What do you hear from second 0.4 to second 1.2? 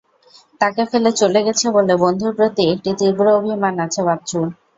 তাঁকে ফেলে